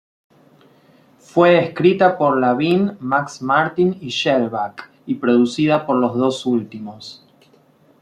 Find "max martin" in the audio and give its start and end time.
2.99-3.95